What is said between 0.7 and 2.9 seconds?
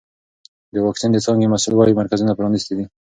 د واکسین د څانګې مسؤل وایي مرکزونه پرانیستي دي.